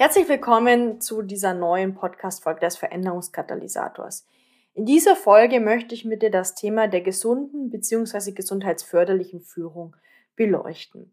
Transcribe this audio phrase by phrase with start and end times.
[0.00, 4.26] Herzlich willkommen zu dieser neuen Podcast-Folge des Veränderungskatalysators.
[4.72, 8.32] In dieser Folge möchte ich mit dir das Thema der gesunden bzw.
[8.32, 9.94] gesundheitsförderlichen Führung
[10.36, 11.12] beleuchten.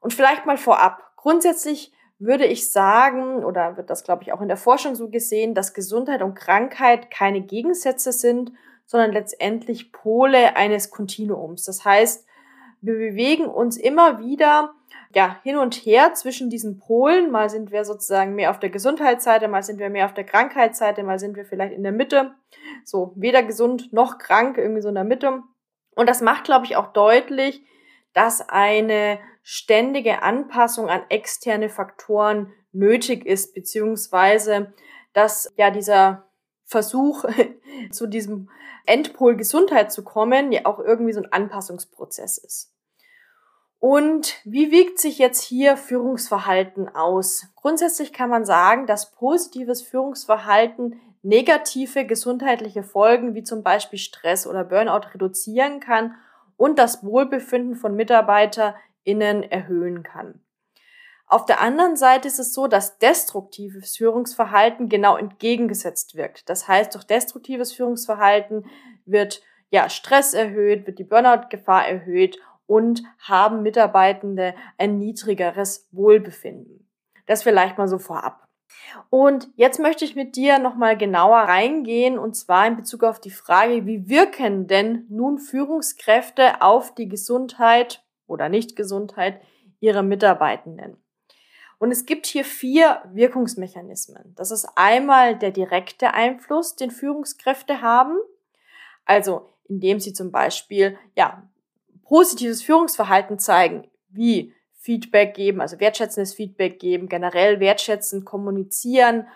[0.00, 1.12] Und vielleicht mal vorab.
[1.16, 5.54] Grundsätzlich würde ich sagen, oder wird das, glaube ich, auch in der Forschung so gesehen,
[5.54, 8.52] dass Gesundheit und Krankheit keine Gegensätze sind,
[8.84, 11.64] sondern letztendlich Pole eines Kontinuums.
[11.64, 12.26] Das heißt,
[12.82, 14.74] wir bewegen uns immer wieder
[15.16, 17.30] ja, hin und her zwischen diesen Polen.
[17.30, 21.02] Mal sind wir sozusagen mehr auf der Gesundheitsseite, mal sind wir mehr auf der Krankheitsseite,
[21.02, 22.34] mal sind wir vielleicht in der Mitte.
[22.84, 25.42] So, weder gesund noch krank, irgendwie so in der Mitte.
[25.94, 27.64] Und das macht, glaube ich, auch deutlich,
[28.12, 34.74] dass eine ständige Anpassung an externe Faktoren nötig ist, beziehungsweise
[35.14, 36.28] dass ja dieser
[36.66, 37.24] Versuch
[37.90, 38.50] zu diesem
[38.84, 42.75] Endpol Gesundheit zu kommen, ja auch irgendwie so ein Anpassungsprozess ist.
[43.78, 47.46] Und wie wiegt sich jetzt hier Führungsverhalten aus?
[47.56, 54.64] Grundsätzlich kann man sagen, dass positives Führungsverhalten negative gesundheitliche Folgen wie zum Beispiel Stress oder
[54.64, 56.14] Burnout reduzieren kann
[56.56, 60.40] und das Wohlbefinden von MitarbeiterInnen erhöhen kann.
[61.28, 66.48] Auf der anderen Seite ist es so, dass destruktives Führungsverhalten genau entgegengesetzt wirkt.
[66.48, 68.66] Das heißt, durch destruktives Führungsverhalten
[69.04, 76.88] wird ja Stress erhöht, wird die Burnout-Gefahr erhöht und haben Mitarbeitende ein niedrigeres Wohlbefinden.
[77.26, 78.46] Das vielleicht mal so vorab.
[79.10, 83.30] Und jetzt möchte ich mit dir nochmal genauer reingehen und zwar in Bezug auf die
[83.30, 89.40] Frage, wie wirken denn nun Führungskräfte auf die Gesundheit oder Nichtgesundheit
[89.80, 90.96] ihrer Mitarbeitenden?
[91.78, 94.34] Und es gibt hier vier Wirkungsmechanismen.
[94.34, 98.16] Das ist einmal der direkte Einfluss, den Führungskräfte haben.
[99.04, 101.42] Also indem sie zum Beispiel ja
[102.08, 109.26] positives Führungsverhalten zeigen, wie Feedback geben, also wertschätzendes Feedback geben, generell wertschätzend kommunizieren,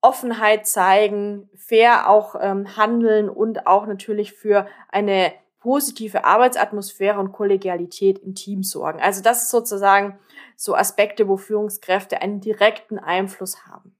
[0.00, 8.18] Offenheit zeigen, fair auch ähm, handeln und auch natürlich für eine positive Arbeitsatmosphäre und Kollegialität
[8.20, 9.00] im Team sorgen.
[9.00, 10.18] Also das ist sozusagen
[10.56, 13.96] so Aspekte, wo Führungskräfte einen direkten Einfluss haben.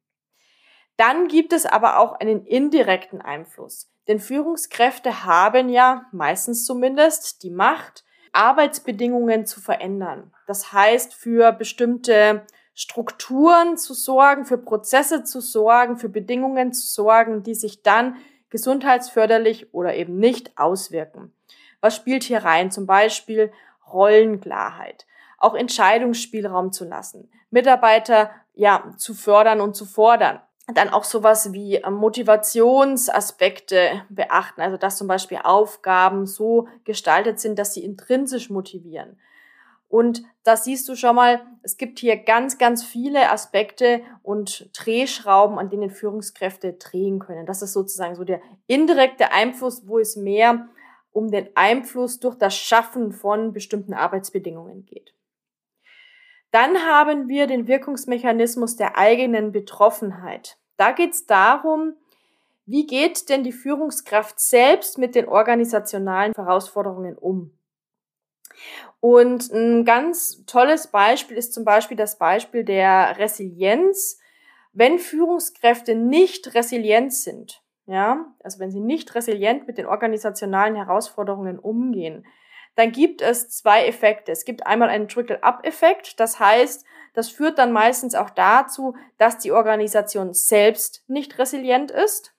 [0.97, 3.91] Dann gibt es aber auch einen indirekten Einfluss.
[4.09, 8.05] Denn Führungskräfte haben ja meistens zumindest die Macht,
[8.37, 10.33] Arbeitsbedingungen zu verändern.
[10.47, 12.43] Das heißt, für bestimmte
[12.75, 18.17] Strukturen zu sorgen, für Prozesse zu sorgen, für Bedingungen zu sorgen, die sich dann
[18.51, 21.33] gesundheitsförderlich oder eben nicht auswirken.
[21.81, 22.71] Was spielt hier rein?
[22.71, 23.51] Zum Beispiel
[23.91, 25.07] Rollenklarheit,
[25.39, 30.41] auch Entscheidungsspielraum zu lassen, Mitarbeiter ja zu fördern und zu fordern,
[30.75, 37.59] dann auch sowas wie ähm, Motivationsaspekte beachten, also dass zum Beispiel Aufgaben so gestaltet sind,
[37.59, 39.19] dass sie intrinsisch motivieren.
[39.89, 45.59] Und da siehst du schon mal, es gibt hier ganz, ganz viele Aspekte und Drehschrauben,
[45.59, 47.47] an denen Führungskräfte drehen können.
[47.47, 50.67] Das ist sozusagen so der indirekte Einfluss, wo es mehr
[51.13, 55.16] um den Einfluss durch das Schaffen von bestimmten Arbeitsbedingungen geht.
[56.57, 60.57] Dann haben wir den Wirkungsmechanismus der eigenen Betroffenheit.
[60.79, 61.93] Da geht es darum,
[62.65, 67.53] wie geht denn die Führungskraft selbst mit den organisationalen Herausforderungen um?
[69.01, 74.19] Und ein ganz tolles Beispiel ist zum Beispiel das Beispiel der Resilienz.
[74.73, 81.59] Wenn Führungskräfte nicht resilient sind, ja, also wenn sie nicht resilient mit den organisationalen Herausforderungen
[81.59, 82.25] umgehen,
[82.77, 84.31] dann gibt es zwei Effekte.
[84.31, 86.85] Es gibt einmal einen Trickle-up-Effekt, das heißt,
[87.15, 92.35] das führt dann meistens auch dazu, dass die Organisation selbst nicht resilient ist.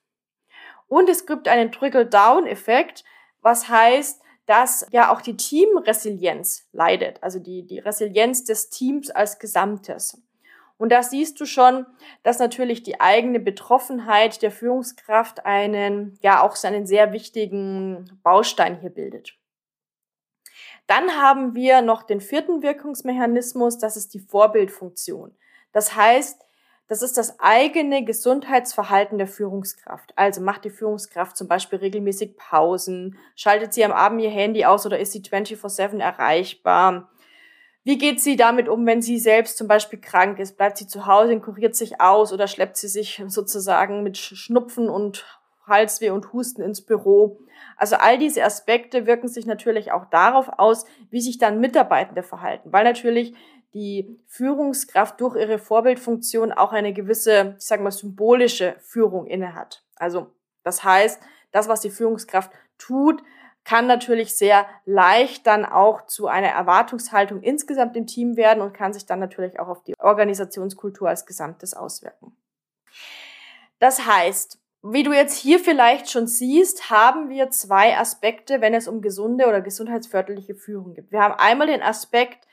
[0.86, 3.04] Und es gibt einen Trickle-down-Effekt,
[3.42, 9.38] was heißt, dass ja auch die Teamresilienz leidet, also die, die Resilienz des Teams als
[9.38, 10.22] Gesamtes.
[10.78, 11.84] Und da siehst du schon,
[12.22, 18.90] dass natürlich die eigene Betroffenheit der Führungskraft einen, ja, auch seinen sehr wichtigen Baustein hier
[18.90, 19.37] bildet.
[20.88, 25.36] Dann haben wir noch den vierten Wirkungsmechanismus, das ist die Vorbildfunktion.
[25.72, 26.44] Das heißt,
[26.90, 30.14] Das ist das eigene Gesundheitsverhalten der Führungskraft.
[30.16, 34.86] Also macht die Führungskraft zum Beispiel regelmäßig Pausen, schaltet sie am Abend ihr Handy aus
[34.86, 37.10] oder ist sie 24-7 erreichbar?
[37.84, 40.56] Wie geht sie damit um, wenn sie selbst zum Beispiel krank ist?
[40.56, 44.88] Bleibt sie zu Hause und kuriert sich aus oder schleppt sie sich sozusagen mit Schnupfen
[44.88, 45.26] und
[45.68, 47.40] Halsweh und Husten ins Büro?
[47.76, 52.72] Also all diese Aspekte wirken sich natürlich auch darauf aus, wie sich dann Mitarbeitende verhalten,
[52.72, 53.34] weil natürlich
[53.74, 59.84] die Führungskraft durch ihre Vorbildfunktion auch eine gewisse, ich sage mal, symbolische Führung innehat.
[59.96, 60.32] Also
[60.62, 61.20] das heißt,
[61.52, 63.22] das, was die Führungskraft tut,
[63.64, 68.94] kann natürlich sehr leicht dann auch zu einer Erwartungshaltung insgesamt im Team werden und kann
[68.94, 72.34] sich dann natürlich auch auf die Organisationskultur als Gesamtes auswirken.
[73.78, 78.86] Das heißt, wie du jetzt hier vielleicht schon siehst, haben wir zwei Aspekte, wenn es
[78.86, 81.10] um gesunde oder gesundheitsförderliche Führung geht.
[81.10, 82.46] Wir haben einmal den Aspekt,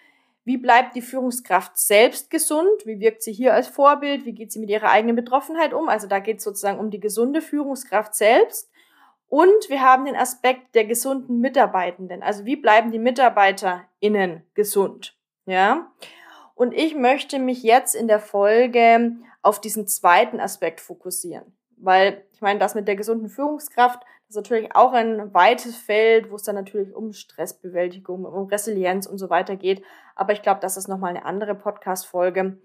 [0.43, 2.85] wie bleibt die Führungskraft selbst gesund?
[2.85, 4.25] Wie wirkt sie hier als Vorbild?
[4.25, 5.89] Wie geht sie mit ihrer eigenen Betroffenheit um?
[5.89, 8.69] Also da geht es sozusagen um die gesunde Führungskraft selbst.
[9.27, 12.21] Und wir haben den Aspekt der gesunden Mitarbeitenden.
[12.21, 15.17] Also wie bleiben die MitarbeiterInnen gesund?
[15.47, 15.91] Ja.
[16.53, 21.55] Und ich möchte mich jetzt in der Folge auf diesen zweiten Aspekt fokussieren.
[21.85, 26.31] Weil ich meine, das mit der gesunden Führungskraft, das ist natürlich auch ein weites Feld,
[26.31, 29.83] wo es dann natürlich um Stressbewältigung, um Resilienz und so weiter geht.
[30.15, 32.57] Aber ich glaube, das ist nochmal eine andere Podcast-Folge.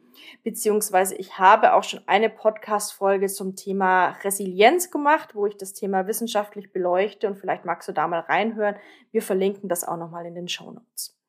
[0.43, 6.07] Beziehungsweise ich habe auch schon eine Podcast-Folge zum Thema Resilienz gemacht, wo ich das Thema
[6.07, 8.77] wissenschaftlich beleuchte und vielleicht magst du da mal reinhören.
[9.13, 11.21] Wir verlinken das auch nochmal in den Show Notes.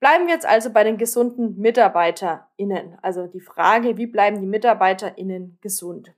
[0.00, 2.98] Bleiben wir jetzt also bei den gesunden MitarbeiterInnen.
[3.00, 6.14] Also die Frage, wie bleiben die MitarbeiterInnen gesund?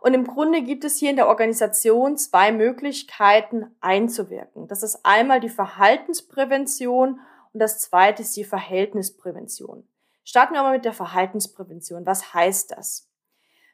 [0.00, 4.68] Und im Grunde gibt es hier in der Organisation zwei Möglichkeiten einzuwirken.
[4.68, 7.20] Das ist einmal die Verhaltensprävention
[7.52, 9.88] und das zweite ist die Verhältnisprävention.
[10.24, 12.06] Starten wir mal mit der Verhaltensprävention.
[12.06, 13.08] Was heißt das?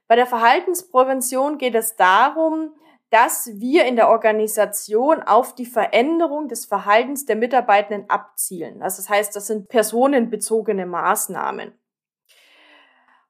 [0.07, 2.75] Bei der Verhaltensprävention geht es darum,
[3.11, 8.83] dass wir in der Organisation auf die Veränderung des Verhaltens der Mitarbeitenden abzielen.
[8.83, 11.79] Also das heißt, das sind personenbezogene Maßnahmen.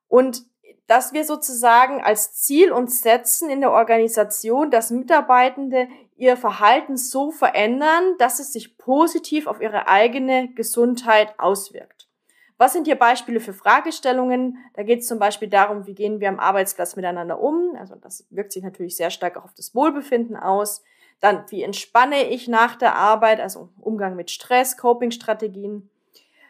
[0.08, 0.46] Und
[0.86, 7.30] dass wir sozusagen als Ziel uns setzen in der Organisation, dass Mitarbeitende ihr Verhalten so
[7.30, 12.08] verändern, dass es sich positiv auf ihre eigene Gesundheit auswirkt.
[12.56, 14.58] Was sind hier Beispiele für Fragestellungen?
[14.74, 17.74] Da geht es zum Beispiel darum, wie gehen wir am Arbeitsplatz miteinander um.
[17.78, 20.82] Also das wirkt sich natürlich sehr stark auch auf das Wohlbefinden aus.
[21.20, 25.90] Dann, wie entspanne ich nach der Arbeit, also Umgang mit Stress, Coping-Strategien.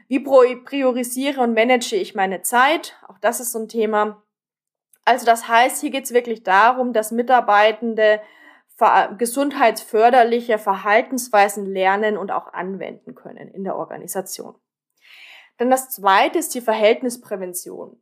[0.09, 2.97] Wie priorisiere und manage ich meine Zeit?
[3.09, 4.23] Auch das ist so ein Thema.
[5.05, 8.21] Also das heißt, hier geht es wirklich darum, dass Mitarbeitende
[9.19, 14.57] gesundheitsförderliche Verhaltensweisen lernen und auch anwenden können in der Organisation.
[15.59, 18.01] Dann das zweite ist die Verhältnisprävention.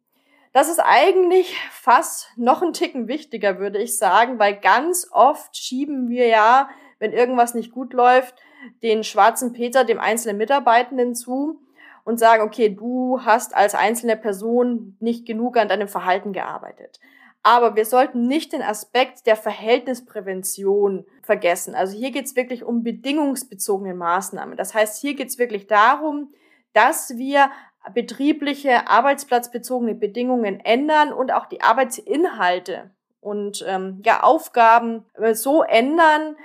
[0.54, 6.08] Das ist eigentlich fast noch ein Ticken wichtiger, würde ich sagen, weil ganz oft schieben
[6.08, 8.34] wir ja, wenn irgendwas nicht gut läuft,
[8.82, 11.60] den schwarzen Peter dem einzelnen Mitarbeitenden zu
[12.04, 17.00] und sagen, okay, du hast als einzelne Person nicht genug an deinem Verhalten gearbeitet.
[17.42, 21.74] Aber wir sollten nicht den Aspekt der Verhältnisprävention vergessen.
[21.74, 24.56] Also hier geht es wirklich um bedingungsbezogene Maßnahmen.
[24.56, 26.32] Das heißt, hier geht es wirklich darum,
[26.72, 27.50] dass wir
[27.94, 32.90] betriebliche, arbeitsplatzbezogene Bedingungen ändern und auch die Arbeitsinhalte
[33.20, 36.36] und ähm, ja, Aufgaben äh, so ändern.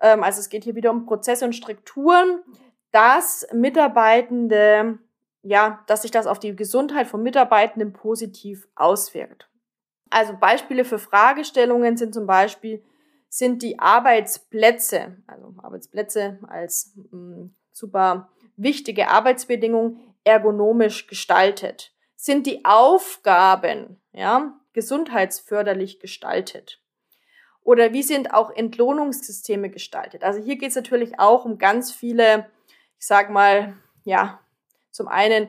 [0.00, 2.40] Ähm, also es geht hier wieder um Prozesse und Strukturen,
[2.92, 4.98] dass Mitarbeitende
[5.46, 9.48] ja, dass sich das auf die Gesundheit von Mitarbeitenden positiv auswirkt.
[10.10, 12.84] Also Beispiele für Fragestellungen sind zum Beispiel,
[13.28, 21.92] sind die Arbeitsplätze, also Arbeitsplätze als mh, mm, super wichtige Arbeitsbedingung ergonomisch gestaltet?
[22.16, 26.80] Sind die Aufgaben, ja, gesundheitsförderlich gestaltet?
[27.62, 30.24] Oder wie sind auch Entlohnungssysteme gestaltet?
[30.24, 32.50] Also hier geht es natürlich auch um ganz viele,
[32.98, 34.40] ich sag mal, ja,
[34.96, 35.48] zum einen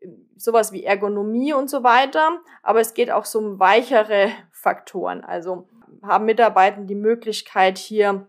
[0.00, 5.24] äh, sowas wie Ergonomie und so weiter, aber es geht auch so um weichere Faktoren.
[5.24, 5.68] Also
[6.02, 8.28] haben Mitarbeiter die Möglichkeit, hier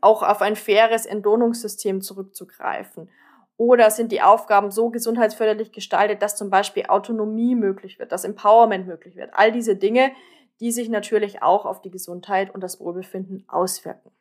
[0.00, 3.08] auch auf ein faires Entlohnungssystem zurückzugreifen.
[3.56, 8.86] Oder sind die Aufgaben so gesundheitsförderlich gestaltet, dass zum Beispiel Autonomie möglich wird, dass Empowerment
[8.86, 9.30] möglich wird.
[9.32, 10.12] All diese Dinge,
[10.60, 14.12] die sich natürlich auch auf die Gesundheit und das Wohlbefinden auswirken.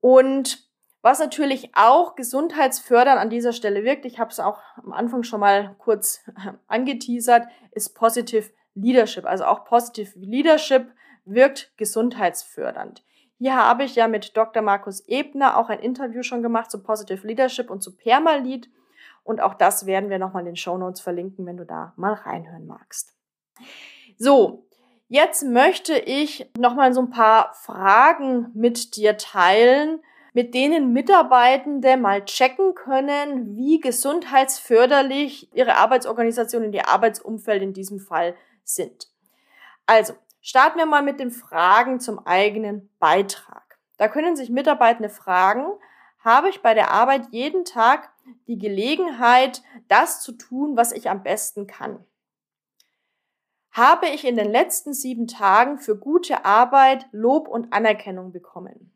[0.00, 0.71] Und
[1.02, 5.40] was natürlich auch gesundheitsfördernd an dieser Stelle wirkt, ich habe es auch am Anfang schon
[5.40, 9.26] mal kurz äh, angeteasert, ist Positive Leadership.
[9.26, 10.92] Also auch Positive Leadership
[11.24, 13.04] wirkt gesundheitsfördernd.
[13.38, 14.62] Hier habe ich ja mit Dr.
[14.62, 18.70] Markus Ebner auch ein Interview schon gemacht zu Positive Leadership und zu Permalit.
[19.24, 22.14] Und auch das werden wir nochmal in den Show Notes verlinken, wenn du da mal
[22.14, 23.16] reinhören magst.
[24.16, 24.68] So,
[25.08, 30.00] jetzt möchte ich nochmal so ein paar Fragen mit dir teilen,
[30.32, 38.00] mit denen Mitarbeitende mal checken können, wie gesundheitsförderlich ihre Arbeitsorganisation und ihr Arbeitsumfeld in diesem
[38.00, 38.34] Fall
[38.64, 39.08] sind.
[39.86, 43.78] Also, starten wir mal mit den Fragen zum eigenen Beitrag.
[43.98, 45.66] Da können sich Mitarbeitende fragen,
[46.18, 48.10] habe ich bei der Arbeit jeden Tag
[48.46, 52.04] die Gelegenheit, das zu tun, was ich am besten kann?
[53.72, 58.91] Habe ich in den letzten sieben Tagen für gute Arbeit Lob und Anerkennung bekommen?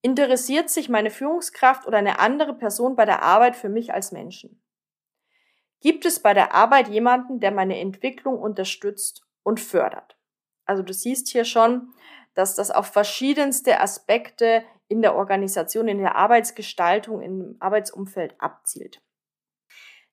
[0.00, 4.62] Interessiert sich meine Führungskraft oder eine andere Person bei der Arbeit für mich als Menschen?
[5.80, 10.16] Gibt es bei der Arbeit jemanden, der meine Entwicklung unterstützt und fördert?
[10.64, 11.92] Also du siehst hier schon,
[12.34, 19.02] dass das auf verschiedenste Aspekte in der Organisation, in der Arbeitsgestaltung, im Arbeitsumfeld abzielt.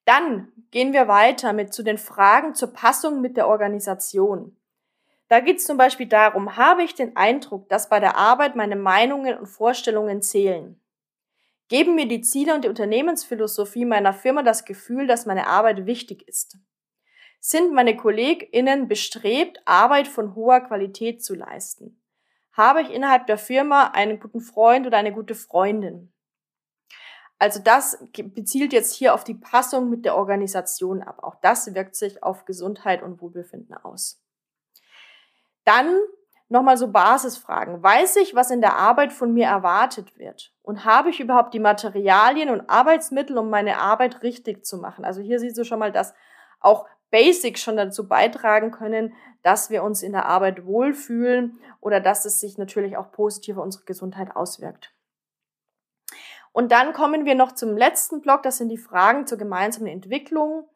[0.06, 4.56] Dann gehen wir weiter mit zu den Fragen zur Passung mit der Organisation.
[5.28, 8.76] Da geht es zum Beispiel darum, habe ich den Eindruck, dass bei der Arbeit meine
[8.76, 10.80] Meinungen und Vorstellungen zählen?
[11.68, 16.28] Geben mir die Ziele und die Unternehmensphilosophie meiner Firma das Gefühl, dass meine Arbeit wichtig
[16.28, 16.60] ist?
[17.40, 22.02] Sind meine KollegInnen bestrebt, Arbeit von hoher Qualität zu leisten?
[22.54, 26.14] Habe ich innerhalb der Firma einen guten Freund oder eine gute Freundin?
[27.38, 31.20] Also das bezielt jetzt hier auf die Passung mit der Organisation ab.
[31.22, 34.25] Auch das wirkt sich auf Gesundheit und Wohlbefinden aus.
[35.66, 36.00] Dann
[36.48, 37.84] nochmal so Basisfragen.
[37.84, 40.54] Weiß ich, was in der Arbeit von mir erwartet wird?
[40.62, 45.06] Und habe ich überhaupt die Materialien und Arbeitsmittel, um meine Arbeit richtig zu machen?
[45.06, 46.14] Also hier siehst du schon mal, dass
[46.60, 52.26] auch Basics schon dazu beitragen können, dass wir uns in der Arbeit wohlfühlen oder dass
[52.26, 54.92] es sich natürlich auch positiv auf unsere Gesundheit auswirkt.
[56.52, 60.68] Und dann kommen wir noch zum letzten Block, das sind die Fragen zur gemeinsamen Entwicklung.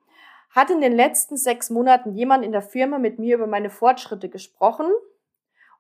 [0.50, 4.29] Hat in den letzten sechs Monaten jemand in der Firma mit mir über meine Fortschritte
[4.29, 4.88] gesprochen?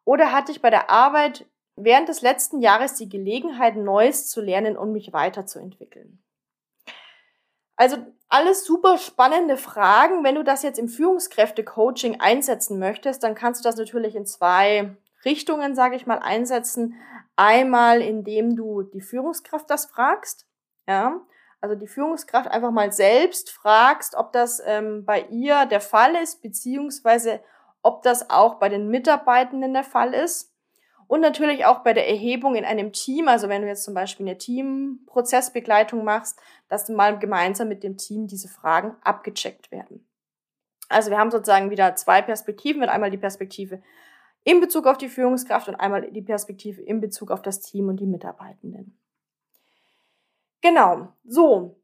[0.05, 1.45] Oder hatte ich bei der Arbeit
[1.75, 6.23] während des letzten Jahres die Gelegenheit, Neues zu lernen und mich weiterzuentwickeln?
[7.75, 7.97] Also
[8.27, 10.23] alles super spannende Fragen.
[10.23, 14.95] Wenn du das jetzt im Führungskräfte-Coaching einsetzen möchtest, dann kannst du das natürlich in zwei
[15.25, 16.95] Richtungen, sage ich mal, einsetzen.
[17.35, 20.45] Einmal, indem du die Führungskraft das fragst.
[20.87, 21.21] Ja,
[21.61, 26.41] also die Führungskraft einfach mal selbst fragst, ob das ähm, bei ihr der Fall ist,
[26.41, 27.41] beziehungsweise
[27.81, 30.53] ob das auch bei den Mitarbeitenden der Fall ist.
[31.07, 34.27] Und natürlich auch bei der Erhebung in einem Team, also wenn du jetzt zum Beispiel
[34.27, 40.07] eine Teamprozessbegleitung machst, dass du mal gemeinsam mit dem Team diese Fragen abgecheckt werden.
[40.87, 43.81] Also wir haben sozusagen wieder zwei Perspektiven, mit einmal die Perspektive
[44.43, 47.99] in Bezug auf die Führungskraft und einmal die Perspektive in Bezug auf das Team und
[47.99, 48.95] die Mitarbeitenden.
[50.61, 51.81] Genau, so.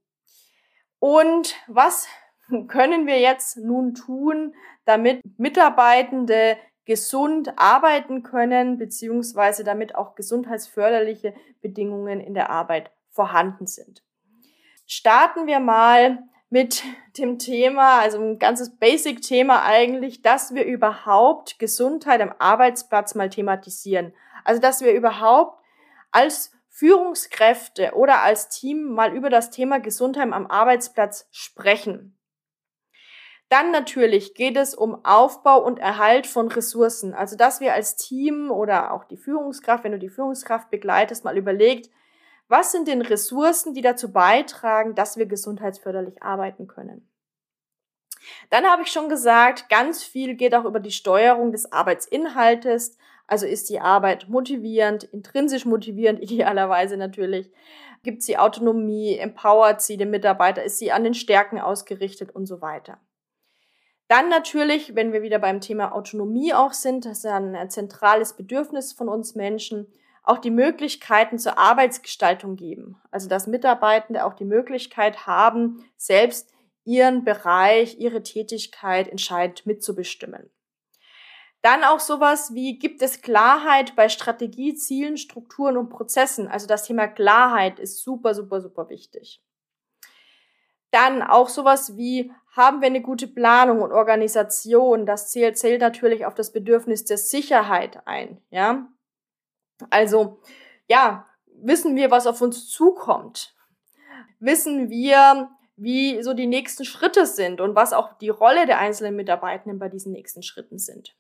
[1.00, 2.08] Und was
[2.68, 4.54] können wir jetzt nun tun,
[4.86, 14.04] damit Mitarbeitende gesund arbeiten können, beziehungsweise damit auch gesundheitsförderliche Bedingungen in der Arbeit vorhanden sind?
[14.86, 16.84] Starten wir mal mit
[17.18, 24.14] dem Thema, also ein ganzes Basic-Thema eigentlich, dass wir überhaupt Gesundheit am Arbeitsplatz mal thematisieren.
[24.44, 25.60] Also, dass wir überhaupt
[26.12, 32.18] als Führungskräfte oder als Team mal über das Thema Gesundheit am Arbeitsplatz sprechen.
[33.48, 37.14] Dann natürlich geht es um Aufbau und Erhalt von Ressourcen.
[37.14, 41.38] Also, dass wir als Team oder auch die Führungskraft, wenn du die Führungskraft begleitest, mal
[41.38, 41.90] überlegt,
[42.50, 47.10] was sind denn Ressourcen, die dazu beitragen, dass wir gesundheitsförderlich arbeiten können?
[48.50, 52.98] Dann habe ich schon gesagt, ganz viel geht auch über die Steuerung des Arbeitsinhaltes.
[53.28, 57.52] Also ist die Arbeit motivierend, intrinsisch motivierend, idealerweise natürlich.
[58.04, 62.62] Gibt sie Autonomie, empowert sie den Mitarbeiter, ist sie an den Stärken ausgerichtet und so
[62.62, 63.00] weiter.
[64.08, 68.94] Dann natürlich, wenn wir wieder beim Thema Autonomie auch sind, das ist ein zentrales Bedürfnis
[68.94, 69.88] von uns Menschen,
[70.22, 73.02] auch die Möglichkeiten zur Arbeitsgestaltung geben.
[73.12, 76.52] Also dass Mitarbeitende auch die Möglichkeit haben, selbst
[76.84, 80.52] ihren Bereich, ihre Tätigkeit entscheidend mitzubestimmen.
[81.66, 86.48] Dann auch sowas wie, gibt es Klarheit bei Strategie, Zielen, Strukturen und Prozessen?
[86.48, 89.42] Also das Thema Klarheit ist super, super, super wichtig.
[90.92, 95.08] Dann auch sowas wie, haben wir eine gute Planung und Organisation?
[95.08, 98.88] Das zählt, zählt natürlich auf das Bedürfnis der Sicherheit ein, ja.
[99.90, 100.42] Also,
[100.88, 103.56] ja, wissen wir, was auf uns zukommt?
[104.40, 109.16] Wissen wir, wie so die nächsten Schritte sind und was auch die Rolle der einzelnen
[109.16, 111.16] Mitarbeitenden bei diesen nächsten Schritten sind?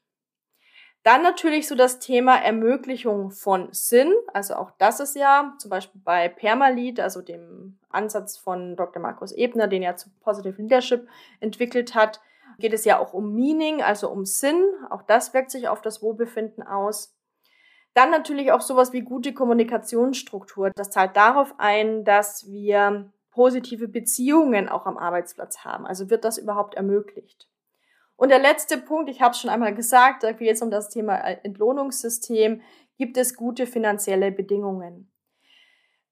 [1.05, 4.11] Dann natürlich so das Thema Ermöglichung von Sinn.
[4.33, 8.99] Also auch das ist ja zum Beispiel bei Permalit, also dem Ansatz von Dr.
[8.99, 11.07] Markus Ebner, den er zu Positive Leadership
[11.39, 12.21] entwickelt hat,
[12.57, 14.63] geht es ja auch um Meaning, also um Sinn.
[14.89, 17.15] Auch das wirkt sich auf das Wohlbefinden aus.
[17.93, 20.71] Dann natürlich auch sowas wie gute Kommunikationsstruktur.
[20.75, 25.85] Das zahlt darauf ein, dass wir positive Beziehungen auch am Arbeitsplatz haben.
[25.85, 27.47] Also wird das überhaupt ermöglicht.
[28.17, 30.89] Und der letzte Punkt, ich habe es schon einmal gesagt, da geht es um das
[30.89, 32.61] Thema Entlohnungssystem,
[32.97, 35.11] gibt es gute finanzielle Bedingungen.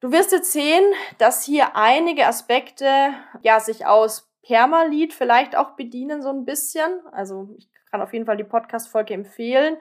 [0.02, 0.84] Du wirst jetzt sehen,
[1.18, 7.00] dass hier einige Aspekte ja sich aus Permalit vielleicht auch bedienen so ein bisschen.
[7.14, 9.78] Also ich kann auf jeden Fall die Podcast-Folge empfehlen,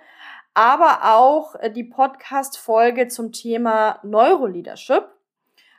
[0.55, 5.09] aber auch äh, die Podcast-Folge zum Thema Neuroleadership,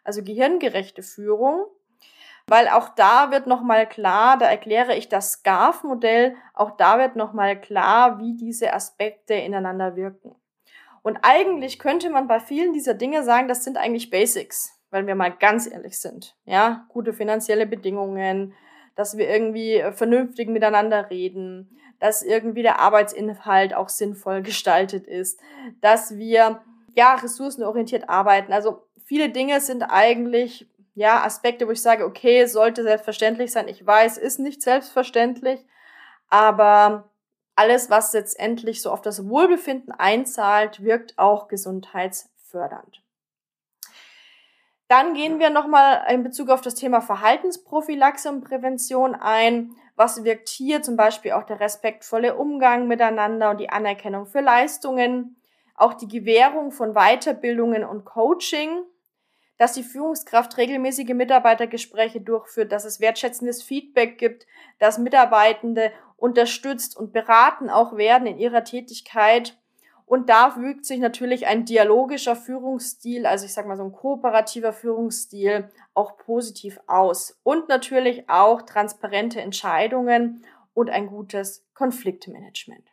[0.03, 1.67] also gehirngerechte Führung
[2.47, 7.59] weil auch da wird nochmal klar, da erkläre ich das SCARF-Modell, auch da wird nochmal
[7.59, 10.35] klar, wie diese Aspekte ineinander wirken.
[11.01, 15.15] Und eigentlich könnte man bei vielen dieser Dinge sagen, das sind eigentlich Basics, weil wir
[15.15, 16.35] mal ganz ehrlich sind.
[16.45, 18.53] Ja, gute finanzielle Bedingungen,
[18.95, 25.39] dass wir irgendwie vernünftig miteinander reden, dass irgendwie der Arbeitsinhalt auch sinnvoll gestaltet ist,
[25.81, 26.61] dass wir
[26.93, 28.53] ja ressourcenorientiert arbeiten.
[28.53, 33.67] Also viele Dinge sind eigentlich ja, Aspekte, wo ich sage, okay, sollte selbstverständlich sein.
[33.67, 35.65] Ich weiß, ist nicht selbstverständlich,
[36.29, 37.09] aber
[37.55, 43.01] alles, was letztendlich so auf das Wohlbefinden einzahlt, wirkt auch gesundheitsfördernd.
[44.87, 49.71] Dann gehen wir nochmal in Bezug auf das Thema Verhaltensprophylaxe und Prävention ein.
[49.95, 55.41] Was wirkt hier zum Beispiel auch der respektvolle Umgang miteinander und die Anerkennung für Leistungen,
[55.75, 58.83] auch die Gewährung von Weiterbildungen und Coaching
[59.57, 64.45] dass die Führungskraft regelmäßige Mitarbeitergespräche durchführt, dass es wertschätzendes Feedback gibt,
[64.79, 69.57] dass Mitarbeitende unterstützt und beraten auch werden in ihrer Tätigkeit.
[70.05, 74.73] Und da wirkt sich natürlich ein dialogischer Führungsstil, also ich sage mal so ein kooperativer
[74.73, 77.39] Führungsstil, auch positiv aus.
[77.43, 80.43] Und natürlich auch transparente Entscheidungen
[80.73, 82.92] und ein gutes Konfliktmanagement.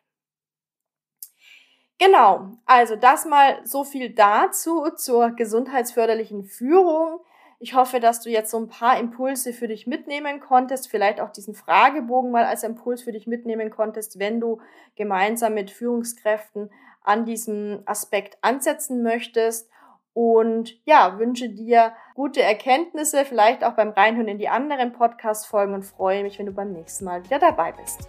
[2.01, 7.21] Genau, also das mal so viel dazu zur gesundheitsförderlichen Führung.
[7.59, 11.29] Ich hoffe, dass du jetzt so ein paar Impulse für dich mitnehmen konntest, vielleicht auch
[11.29, 14.63] diesen Fragebogen mal als Impuls für dich mitnehmen konntest, wenn du
[14.97, 16.71] gemeinsam mit Führungskräften
[17.03, 19.69] an diesem Aspekt ansetzen möchtest.
[20.15, 25.85] Und ja, wünsche dir gute Erkenntnisse, vielleicht auch beim Reinhören in die anderen Podcast-Folgen und
[25.85, 28.09] freue mich, wenn du beim nächsten Mal wieder dabei bist.